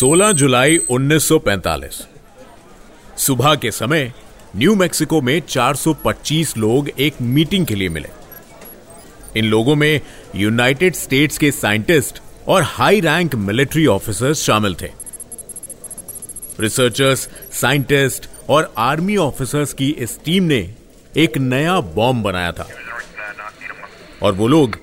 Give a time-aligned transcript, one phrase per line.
[0.00, 2.06] 16 जुलाई 1945
[3.18, 4.12] सुबह के समय
[4.56, 8.08] न्यू मैक्सिको में 425 लोग एक मीटिंग के लिए मिले।
[9.36, 10.00] इन लोगों में
[10.36, 14.88] यूनाइटेड स्टेट्स के साइंटिस्ट और हाई रैंक मिलिट्री ऑफिसर्स शामिल थे।
[16.60, 20.74] रिसर्चर्स, साइंटिस्ट और आर्मी ऑफिसर्स की इस टीम ने
[21.16, 22.68] एक नया बॉम्ब बनाया था।
[24.22, 24.78] और वो लोग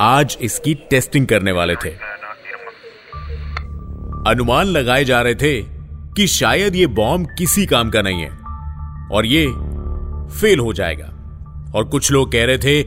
[0.00, 2.11] आज इसकी टेस्टिंग करने वाले थे।
[4.26, 5.62] अनुमान लगाए जा रहे थे
[6.16, 8.30] कि शायद ये बॉम्ब किसी काम का नहीं है
[9.12, 9.46] और ये
[10.40, 11.06] फेल हो जाएगा।
[11.74, 12.82] और कुछ लोग कह रहे थे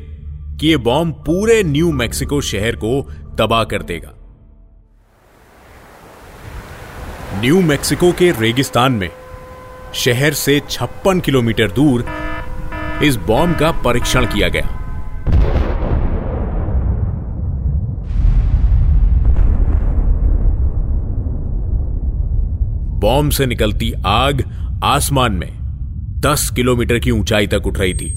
[0.58, 3.02] कि ये बॉम्ब पूरे न्यू मैक्सिको शहर को
[3.38, 4.14] तबाह कर देगा।
[7.42, 9.10] न्यू मैक्सिको के रेगिस्तान में
[9.94, 12.06] शहर से छप्पन किलोमीटर दूर
[13.04, 14.85] इस बॉम्ब का परीक्षण किया गया।
[23.06, 24.44] बॉम्ब से निकलती आग
[24.84, 25.50] आसमान में
[26.20, 28.14] 10 किलोमीटर की ऊंचाई तक उठ रही थी।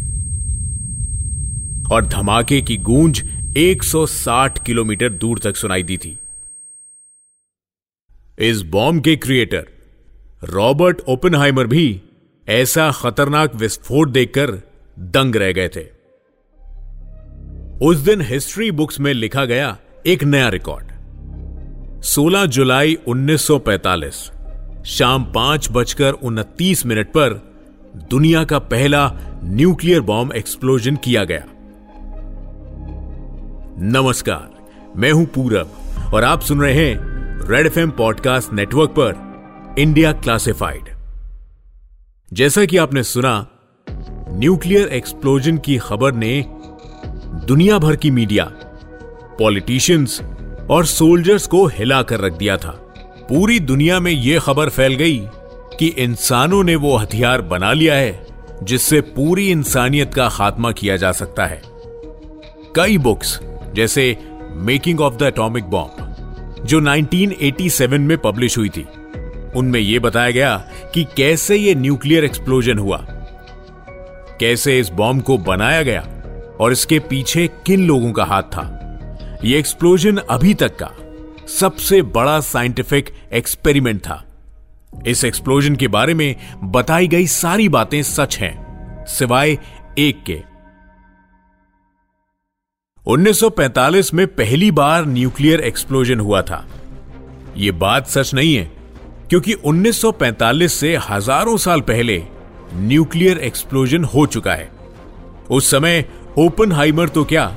[1.93, 3.23] और धमाके की गूंज
[3.57, 6.19] 160 किलोमीटर दूर तक सुनाई दी थी।
[8.39, 9.67] इस बॉम्ब के क्रिएटर,
[10.45, 12.03] रॉबर्ट ओपनहाइमर भी
[12.49, 14.51] ऐसा खतरनाक विस्फोट देखकर
[14.99, 15.85] दंग रह गए थे।
[17.87, 20.85] उस दिन हिस्ट्री बुक्स में लिखा गया एक नया रिकॉर्ड
[22.03, 24.38] 16 जुलाई 1945
[24.89, 27.33] शाम पाँच बजकर उनतीस मिनट पर
[28.11, 29.13] दुनिया का पहला
[29.45, 31.45] न्यूक्लियर बॉम्ब एक्सप्लोजन किया गया।
[33.81, 34.51] नमस्कार,
[34.97, 35.73] मैं हूँ पूरब
[36.15, 36.97] और आप सुन रहे हैं
[37.49, 40.89] रेड एफ़ पॉडकास्ट नेटवर्क पर इंडिया क्लासिफाइड।
[42.33, 43.47] जैसा कि आपने सुना,
[44.31, 46.45] न्यूक्लियर एक्सप्लोजन की खबर ने
[47.47, 48.45] दुनिया भर की मीडिया,
[49.39, 50.21] पॉलिटिशियंस
[50.71, 52.88] और सोल्जर्स को हिलाकर रख दिया था।
[53.29, 55.29] पूरी दुनिया में यह खबर फैल गई
[55.79, 58.27] कि इंसानों ने वो हथियार बना लिया है,
[58.63, 61.63] जिससे पूरी इंसानियत का खात्मा किया जा सकता है।
[62.77, 63.41] कई बुक्स,
[63.75, 64.17] जैसे
[64.53, 66.15] making of the atomic bomb,
[66.65, 68.87] जो 1987 में पब्लिश हुई थी,
[69.57, 70.57] उनमें यह बताया गया
[70.95, 73.07] कि कैसे यह न्यूक्लियर एक्सप्लोजन हुआ,
[74.41, 76.07] कैसे इस बॉम्ब को बनाया गया,
[76.61, 78.99] और इसके पीछे किन लोगों का हाथ था।
[79.45, 80.91] यह एक्सप्लोजन अभी तक का
[81.49, 84.25] सबसे बड़ा साइंटिफिक एक्सपेरिमेंट था।
[85.07, 89.59] इस एक्सप्लोजन के बारे में बताई गई सारी बातें सच हैं, सिवाय
[89.99, 90.43] एक के।
[93.07, 96.65] 1945 में पहली बार न्यूक्लियर एक्सप्लोजन हुआ था।
[97.57, 98.65] यह बात सच नहीं है,
[99.31, 102.23] क्योंकि 1945 से हज़ारों साल पहले
[102.75, 104.71] न्यूक्लियर एक्सप्लोजन हो चुका है।
[105.51, 106.05] उस समय
[106.39, 107.57] ओपन तो क्या,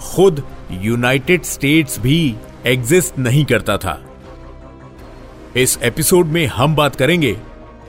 [0.00, 2.34] खुद यूनाइटेड स्टेट्स भी
[2.66, 4.02] एग्जिस्ट नहीं करता था।
[5.56, 7.36] इस एपिसोड में हम बात करेंगे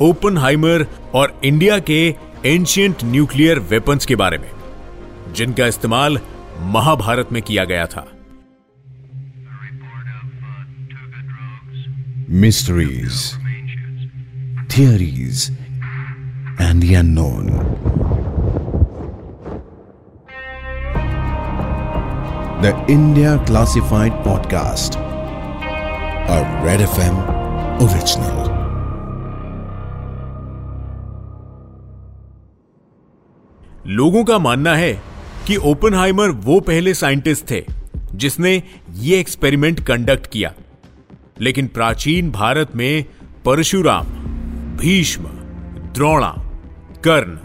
[0.01, 2.15] ओपन हाइमर और इंडिया के
[2.45, 4.49] एंशियंट न्यूक्लियर वेपन्स के बारे में,
[5.33, 6.19] जिनका इस्तेमाल
[6.59, 8.07] महाभारत में किया गया था।
[12.29, 13.33] Mysteries
[14.71, 15.49] theories
[16.61, 17.49] and unknown
[22.61, 24.99] the India classified podcast
[26.27, 27.17] a Red FM
[27.83, 28.47] original.
[33.87, 35.01] लोगों का मानना है
[35.47, 37.65] कि ओपनहाइमर वो पहले साइंटिस्ट थे
[38.15, 38.63] जिसने
[38.93, 40.53] ये एक्सपेरिमेंट कंडक्ट किया
[41.41, 43.05] लेकिन प्राचीन भारत में
[43.45, 44.05] परशुराम,
[44.77, 45.23] भीष्म,
[45.93, 46.35] द्रोणा,
[47.03, 47.37] कर्ण,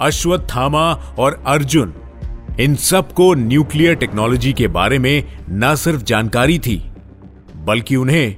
[0.00, 1.94] अश्वत्थामा और अर्जुन
[2.60, 6.76] इन सबको न्यूक्लियर टेक्नोलॉजी के बारे में न सिर्फ़ जानकारी थी,
[7.56, 8.36] बल्कि उन्हें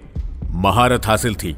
[0.54, 1.54] महारत हासिल थी।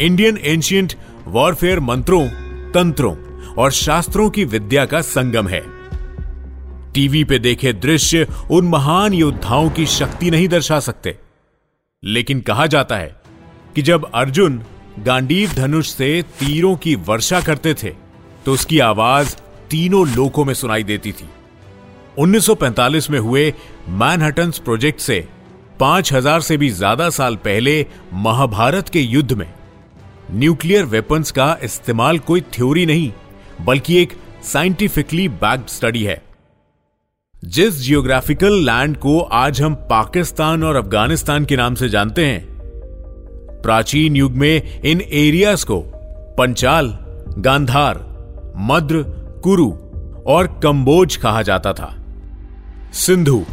[0.00, 0.92] इंडियन एंशियंट
[1.26, 2.26] वॉरफेयर मंत्रों,
[2.72, 3.14] तंत्रों
[3.54, 5.62] और शास्त्रों की विद्या का संगम है।
[6.92, 11.16] टीवी पे देखे दृश्य उन महान योद्धाओं की शक्ति नहीं दर्शा सकते।
[12.02, 13.14] लेकिन कहा जाता है
[13.74, 14.62] कि जब अर्जुन
[14.98, 17.94] गांडीव धनुष से तीरों की वर्षा करते थे
[18.44, 19.36] तो उसकी आवाज़
[19.70, 21.28] तीनों लोकों में सुनाई देती थी।
[22.18, 23.52] 1945 में हुए
[23.88, 25.26] मैनहटन्स प्रोजेक्ट से
[25.80, 29.52] 5000 से भी ज़्यादा साल पहले महाभारत के युद्ध में
[30.30, 33.10] न्यूक्लियर वेपन्स का इस्तेमाल कोई थ्योरी नहीं,
[33.60, 34.12] बल्कि एक
[34.42, 36.22] साइंटिफिकली बैक्ड स्टडी है।
[37.34, 42.44] जिस जियोग्राफिकल लैंड को आज हम पाकिस्तान और अफ़गानिस्तान के नाम से जानते हैं,
[43.62, 45.82] प्राचीन युग में इन एरियाज़ को
[46.38, 46.96] पंचाल,
[47.38, 47.98] गांधार,
[48.60, 49.02] मद्र,
[49.44, 49.70] कुरु
[50.26, 51.94] और कंबोज कहा जाता था।
[52.94, 53.44] सिंधु,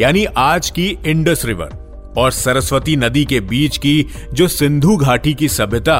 [0.00, 1.68] यानी आज की इंडस रिवर,
[2.18, 5.96] और सरस्वती नदी के बीच की जो सिंधु घाटी की सभ्यता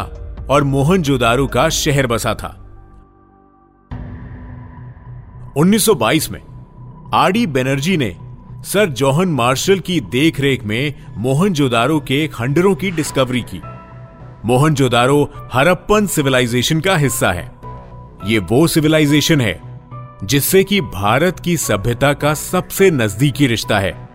[0.51, 2.67] और मोहनजोदारो का शहर बसा था।
[5.57, 6.41] 1922 में,
[7.15, 8.17] आर बनर्जी ने
[8.65, 13.63] सर जॉहन मार्शल की देखरेख में मोहनजोदारो के खंडरों की डिस्कवरी की।
[14.45, 17.53] मोहनजोदारो हरप्पन सिविलाइजेशन का हिस्सा है।
[18.27, 19.74] ये वो सिविलाइजेशन है
[20.25, 24.09] जिससे कि भारत की सभ्यता का सबसे नजदीकी रिश्ता है।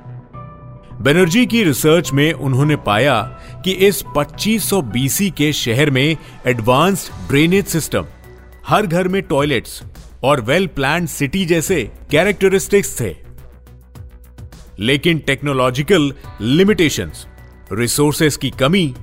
[1.01, 3.21] बनर्जी की रिसर्च में उन्होंने पाया
[3.65, 6.17] कि इस 2500 बीसी के शहर में
[6.47, 8.05] एडवांस्ड ड्रेनेज सिस्टम
[8.67, 9.83] हर घर में टॉयलेट्स
[10.23, 13.15] और वेल प्लान सिटी जैसे कैरेक्टरिस्टिक्स थे।
[14.79, 17.27] लेकिन टेक्नोलॉजिकल लिमिटेशंस,
[17.73, 18.95] रिसोर्सेस की कमी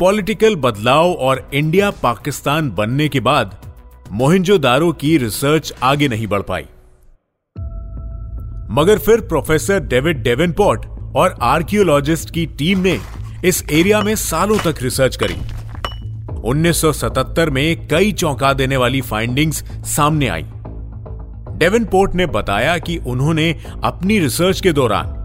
[0.00, 3.61] पॉलिटिकल बदलाव और इंडिया पाकिस्तान बनने के बाद
[4.12, 6.62] मोहिंजोदारो की रिसर्च आगे नहीं बढ़ पाई।
[8.70, 10.86] मगर फिर प्रोफेसर डेविड डेवेनपॉट
[11.16, 12.98] और आर्कियोलॉजिस्ट की टीम ने
[13.44, 15.36] इस एरिया में सालों तक रिसर्च करी।
[16.40, 19.64] 1977 में कई चौंका देने वाली फाइंडिंग्स
[19.96, 20.42] सामने आई।
[21.56, 25.18] डेवेनपोर्ट ने बताया कि उन्होंने अपनी रिसर्च के दौरान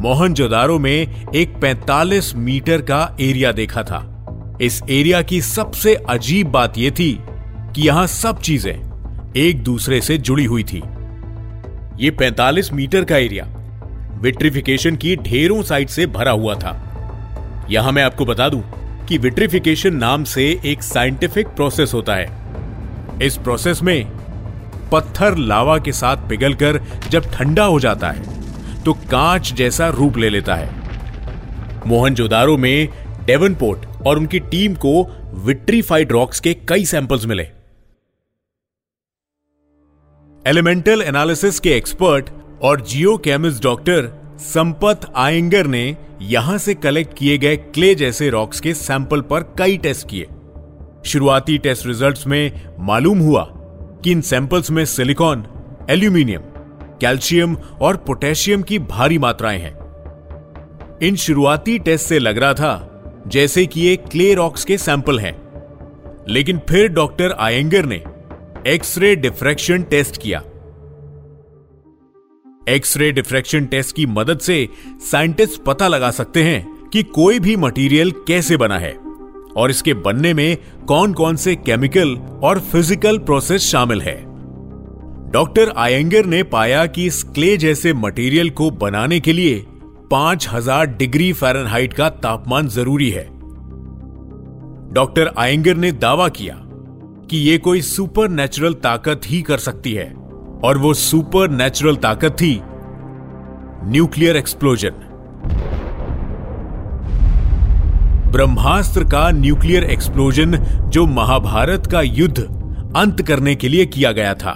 [0.00, 4.06] मोहनजोदारो में एक 45 मीटर का एरिया देखा था।
[4.60, 7.22] इस एरिया की सबसे अजीब बात यह थी
[7.74, 10.82] कि यहाँ सब चीज़ें एक दूसरे से जुड़ी हुई थी।
[12.00, 13.44] यह 45 मीटर का एरिया
[14.22, 18.62] विट्रिफिकेशन की ढेरों साइट से भरा हुआ था। यहाँ मैं आपको बता दूँ
[19.08, 24.06] कि विट्रिफिकेशन नाम से एक साइंटिफिक प्रोसेस होता है। इस प्रोसेस में
[24.92, 26.80] पत्थर लावा के साथ पिघलकर
[27.10, 30.68] जब ठंडा हो जाता है तो कांच जैसा रूप ले लेता है।
[31.86, 32.88] मोहनजोदारो में
[33.26, 35.02] डेवनपोर्ट और उनकी टीम को
[35.44, 37.48] विट्रीफाइड रॉक्स के कई सैंपल्स मिले।
[40.46, 42.30] एलिमेंटल एनालिसिस के एक्सपर्ट
[42.62, 48.60] और geochemist doctor Sampath Iyengar ने यहाँ से कलेक्ट किए गए क्ले जैसे रॉक्स
[48.60, 50.26] के सैंपल पर कई टेस्ट किए।
[51.06, 53.48] शुरुआती टेस्ट रिजल्ट्स में मालूम हुआ
[54.04, 55.46] कि इन सैंपल्स में सिलिकॉन
[55.90, 56.42] एल्यूमिनियम
[57.00, 59.76] कैल्शियम और पोटेशियम की भारी मात्राएँ हैं।
[61.02, 65.36] इन शुरुआती टेस्ट से लग रहा था जैसे कि ये क्ले रॉक्स के सैंपल हैं।
[66.28, 68.02] लेकिन फिर डॉक्टर आयंगर ने
[68.66, 70.38] एक्सरे डिफ्रैक्शन टेस्ट किया।
[72.68, 74.68] एक्सरे डिफ्रैक्शन टेस्ट की मदद से
[75.10, 78.92] साइंटिस्ट पता लगा सकते हैं कि कोई भी मटेरियल कैसे बना है
[79.56, 80.56] और इसके बनने में
[80.88, 84.16] कौन कौन से केमिकल और फ़िज़िकल प्रोसेस शामिल है।
[85.30, 89.66] डॉक्टर आयंगर ने पाया कि इस क्ले जैसे मटेरियल को बनाने के लिए
[90.12, 93.28] 5000 डिग्री फ़ारेनहाइट का तापमान ज़रूरी है।
[94.92, 96.66] डॉक्टर आयंगर ने दावा किया
[97.30, 100.14] कि यह कोई सुपर नेचुरल ताकत ही कर सकती है।
[100.64, 102.60] और वो सुपर नेचुरल ताकत थी
[103.84, 104.90] न्यूक्लियर एक्सप्लोजन।
[108.32, 110.56] ब्रह्मास्त्र का न्यूक्लियर एक्सप्लोजन
[110.90, 112.42] जो महाभारत का युद्ध
[112.96, 114.52] अंत करने के लिए किया गया था।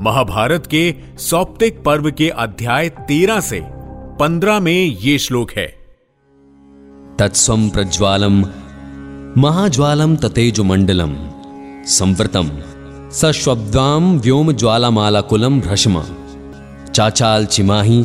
[0.00, 3.60] महाभारत के सौप्तिक पर्व के अध्याय तेरह से
[4.20, 5.66] पंद्रह में ये श्लोक है।
[7.18, 8.44] तत्स्वम प्रज्वालम
[9.38, 11.10] महाज्वालम ततेज मंडलम
[11.86, 12.50] संवृतम।
[13.14, 16.00] सश्वब्दाम व्योम ज्वालामालाकुलम भ्रशम।
[16.90, 17.98] चाचाल चिमाही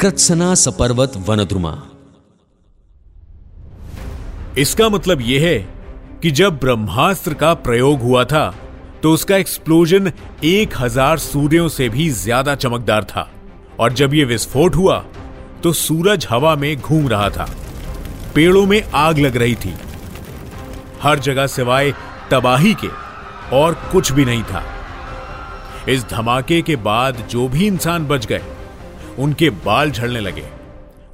[0.00, 1.72] कृत्सना सपर्वत वनद्रुमा।
[4.58, 5.58] इसका मतलब यह है
[6.22, 8.48] कि जब ब्रह्मास्त्र का प्रयोग हुआ था
[9.02, 10.12] तो उसका एक्सप्लोजन
[10.44, 13.28] एक हज़ार सूर्यों से भी ज़्यादा चमकदार था।
[13.80, 14.96] और जब यह विस्फोट हुआ
[15.62, 17.48] तो सूरज हवा में घूम रहा था।
[18.34, 19.74] पेड़ों में आग लग रही थी।
[21.02, 21.92] हर जगह सिवाय
[22.30, 22.88] तबाही के
[23.56, 24.62] और कुछ भी नहीं था।
[25.88, 28.42] इस धमाके के बाद जो भी इंसान बच गए,
[29.18, 30.46] उनके बाल झड़ने लगे,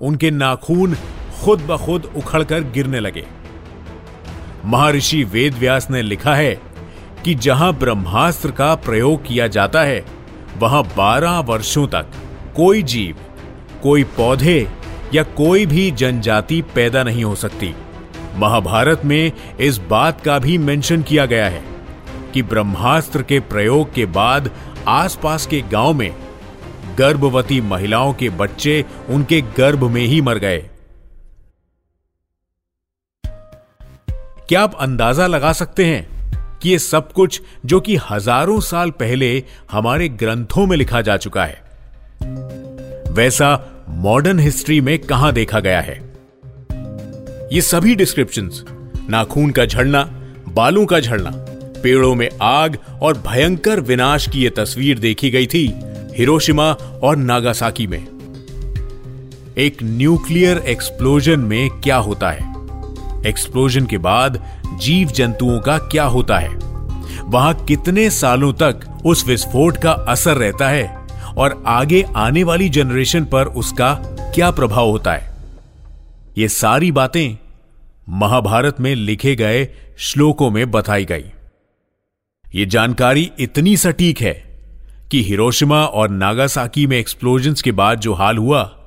[0.00, 0.94] उनके नाखून
[1.42, 3.26] खुद ब खुद उखड़कर गिरने लगे।
[4.64, 6.54] महर्षि वेदव्यास ने लिखा है
[7.24, 10.04] कि जहाँ ब्रह्मास्त्र का प्रयोग किया जाता है,
[10.58, 12.06] वहाँ बारह वर्षों तक
[12.56, 13.16] कोई जीव,
[13.82, 14.68] कोई पौधे
[15.14, 17.74] या कोई भी जनजाति पैदा नहीं हो सकती।
[18.36, 21.62] महाभारत में इस बात का भी मेंशन किया गया है
[22.34, 24.50] कि ब्रह्मास्त्र के प्रयोग के बाद
[24.88, 26.14] आसपास के गाँव में
[26.98, 30.58] गर्भवती महिलाओं के बच्चे उनके गर्भ में ही मर गए।
[34.48, 39.42] क्या आप अंदाज़ा लगा सकते हैं कि यह सब कुछ जो कि हज़ारों साल पहले
[39.70, 41.62] हमारे ग्रंथों में लिखा जा चुका है,
[43.12, 46.03] वैसा मॉडर्न हिस्ट्री में कहाँ देखा गया है?
[47.52, 48.64] ये सभी डिस्क्रिप्शंस
[49.10, 50.10] नाखून का झड़ना,
[50.48, 51.30] बालों का झड़ना,
[51.82, 55.74] पेड़ों में आग और भयंकर विनाश की यह तस्वीर देखी गई थी
[56.16, 56.72] हिरोशिमा
[57.02, 58.06] और नागासाकी में।
[59.58, 62.54] एक न्यूक्लियर एक्सप्लोजन में क्या होता है?
[63.26, 64.44] एक्सप्लोजन के बाद
[64.80, 66.54] जीव जंतुओं का क्या होता है?
[67.24, 71.06] वहाँ कितने सालों तक उस विस्फोट का असर रहता है?
[71.36, 73.94] और आगे आने वाली जनरेशन पर उसका
[74.34, 75.33] क्या प्रभाव होता है?
[76.38, 77.38] ये सारी बातें
[78.08, 81.24] महाभारत में लिखे गए श्लोकों में बताई गई।
[82.54, 84.62] ये जानकारी इतनी सटीक है
[85.10, 88.84] कि हिरोशिमा और नागासाकी में एक्सप्लोजन्स के बाद जो हाल हुआ,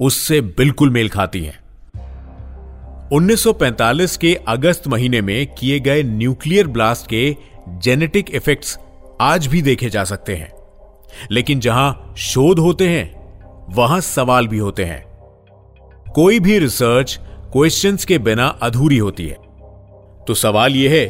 [0.00, 1.60] उससे बिल्कुल मेल खाती है।
[3.12, 7.36] 1945 के अगस्त महीने में किए गए न्यूक्लियर ब्लास्ट के
[7.68, 8.78] जेनेटिक इफेक्ट्स
[9.20, 10.52] आज भी देखे जा सकते हैं।
[11.30, 13.14] लेकिन जहाँ शोध होते हैं,
[13.74, 15.13] वहाँ सवाल भी होते हैं।
[16.14, 17.18] कोई भी रिसर्च
[17.52, 19.36] क्वेश्चंस के बिना अधूरी होती है।
[20.26, 21.06] तो सवाल यह है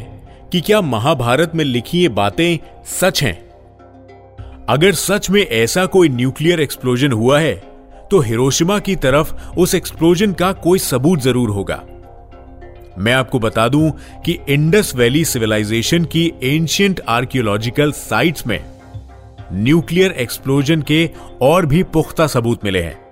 [0.51, 2.57] कि क्या महाभारत में लिखी ये बातें
[2.91, 3.37] सच हैं?
[4.69, 7.53] अगर सच में ऐसा कोई न्यूक्लियर एक्सप्लोजन हुआ है
[8.11, 11.81] तो हिरोशिमा की तरफ़ उस एक्सप्लोजन का कोई सबूत ज़रूर होगा।
[12.97, 13.91] मैं आपको बता दूँ
[14.25, 18.59] कि इंडस वैली सिविलाइजेशन की एंशियंट आर्कियोलॉजिकल साइट्स में
[19.53, 21.09] न्यूक्लियर एक्सप्लोजन के
[21.41, 23.04] और भी पुख्ता सबूत मिले हैं।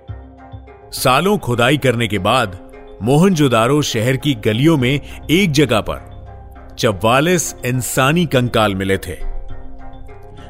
[0.94, 2.58] सालों खुदाई करने के बाद,
[3.02, 5.00] मोहनजोदारो शहर की गलियों में
[5.32, 9.16] एक जगह पर चौवालीस इंसानी कंकाल मिले थे।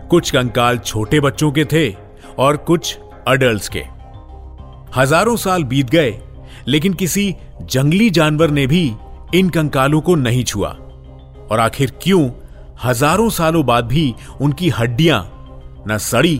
[0.09, 1.89] कुछ कंकाल छोटे बच्चों के थे
[2.37, 2.97] और कुछ
[3.27, 3.83] अडल्ट के।
[4.95, 6.13] हज़ारों साल बीत गए,
[6.67, 8.83] लेकिन किसी जंगली जानवर ने भी
[9.35, 10.69] इन कंकालों को नहीं छुआ।
[11.51, 12.29] और आखिर क्यों
[12.83, 15.23] हज़ारों सालों बाद भी उनकी हड्डियाँ
[15.87, 16.39] न सड़ी,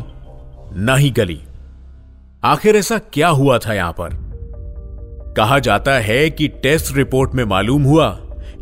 [0.76, 1.42] न ही गली।
[2.46, 4.10] आखिर ऐसा क्या हुआ था यहाँ पर?
[5.38, 8.08] कहा जाता है कि टेस्ट रिपोर्ट में मालूम हुआ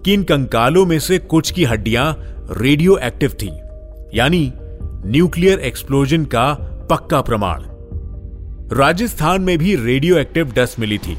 [0.05, 2.15] कि इन कंकालों में से कुछ की हड्डियाँ
[2.51, 3.49] रेडियो एक्टिव थी,
[4.13, 4.51] यानी
[5.05, 6.53] न्यूक्लियर एक्सप्लोजन का
[6.89, 7.63] पक्का प्रमाण।
[8.77, 11.17] राजस्थान में भी रेडियो एक्टिव डस्ट मिली थी।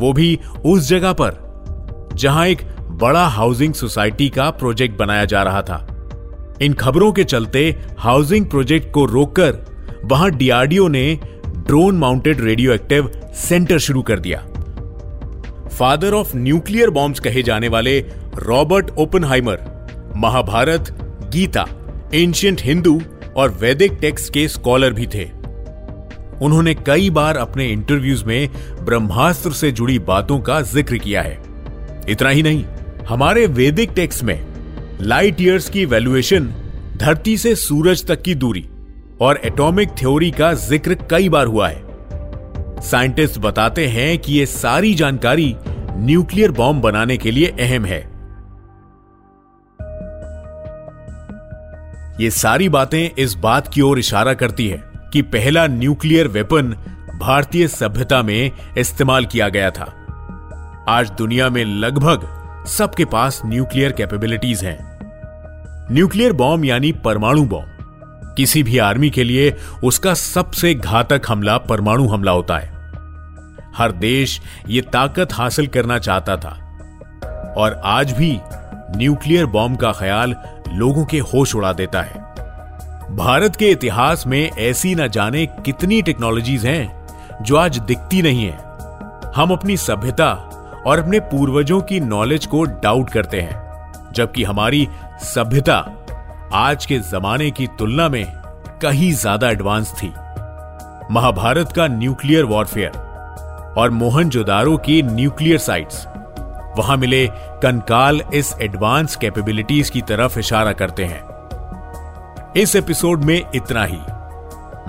[0.00, 5.62] वो भी उस जगह पर, जहाँ एक बड़ा हाउसिंग सोसाइटी का प्रोजेक्ट बनाया जा रहा
[5.62, 5.86] था।
[6.62, 9.66] इन खबरों के चलते हाउसिंग प्रोजेक्ट को रोककर
[10.04, 11.20] वहाँ डीआरडीओ ने
[11.68, 14.38] drone mounted radioactive centre शुरू कर दिया।
[15.68, 17.98] फादर ऑफ़ न्यूक्लियर बॉम्ब्स कहे जाने वाले
[18.38, 20.90] Robert Oppenheimer Mahabharat,
[21.32, 21.66] Gita
[22.14, 23.00] ancient Hindu
[23.36, 25.24] और वैदिक टेक्स्ट के स्कॉलर भी थे।
[26.44, 28.48] उन्होंने कई बार अपने इंटरव्यूज़ में
[28.84, 31.38] ब्रह्मास्त्र से जुड़ी बातों का ज़िक्र किया है।
[32.08, 32.64] इतना ही नहीं,
[33.08, 34.40] हमारे वैदिक टेक्स्ट में
[35.02, 36.52] लाइट ईयर्स की वैल्यूएशन
[36.96, 38.66] धरती से सूरज तक की दूरी
[39.20, 44.94] और एटॉमिक थ्योरी का ज़िक्र कई बार हुआ है। साइंटिस्ट बताते हैं कि यह सारी
[44.94, 45.54] जानकारी
[45.96, 48.00] न्यूक्लियर बॉम्ब बनाने के लिए अहम है।
[52.20, 54.82] ये सारी बातें इस बात की ओर इशारा करती है
[55.12, 56.74] कि पहला न्यूक्लियर वेपन
[57.18, 59.94] भारतीय सभ्यता में इस्तेमाल किया गया था।
[60.88, 62.26] आज दुनिया में लगभग
[62.68, 64.78] सबके पास न्यूक्लियर कैपेबिलिटीज हैं।
[65.92, 67.77] न्यूक्लियर बॉम्ब यानी परमाणु बॉम्ब
[68.38, 72.68] किसी भी आर्मी के लिए उसका सबसे घातक हमला परमाणु हमला होता है।
[73.76, 76.78] हर देश ये ताकत हासिल करना चाहता था।
[77.56, 78.40] और आज भी
[78.96, 80.36] न्यूक्लियर बॉम्ब का ख्याल
[80.72, 82.14] लोगों के होश उड़ा देता है।
[83.16, 87.06] भारत के इतिहास में ऐसी न जाने कितनी टेक्नोलॉजीज़ हैं
[87.42, 88.58] जो आज दिखती नहीं है।
[89.36, 90.32] हम अपनी सभ्यता
[90.86, 93.56] और अपने पूर्वजों की नॉलेज को डाउट करते हैं,
[94.12, 94.88] जबकि हमारी
[95.20, 95.94] सभ्यता
[96.54, 98.24] आज के जमाने की तुलना में
[98.82, 100.08] कहीं ज़्यादा एडवांस थी।
[101.10, 102.96] महाभारत का न्यूक्लियर वॉरफेयर
[103.78, 106.06] और मोहनजोदारो की न्यूक्लियर साइट्स
[106.78, 107.26] वहाँ मिले
[107.62, 111.22] कंकाल इस एडवांस कैपेबिलिटीज की तरफ़ इशारा करते हैं।
[112.56, 114.00] इस एपिसोड में इतना ही।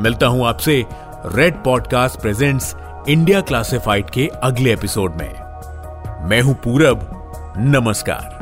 [0.03, 0.83] मिलता हूँ आपसे
[1.25, 2.75] Red podcast presents
[3.09, 5.31] India classified के अगले एपिसोड में।
[6.29, 7.09] मैं हूँ पूरब।
[7.57, 8.38] नमस्कार।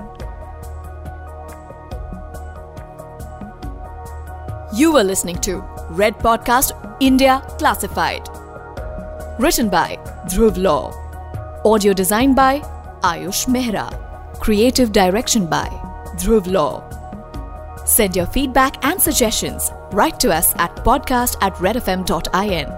[4.77, 5.57] You were listening to
[5.89, 8.29] Red Podcast India Classified.
[9.39, 10.93] Written by Dhruv Law.
[11.65, 12.59] Audio designed by
[13.01, 13.87] Ayush Mehra.
[14.39, 15.67] Creative direction by
[16.19, 16.83] Dhruv Law.
[17.85, 22.76] Send your feedback and suggestions right to us at podcast at redfm.in.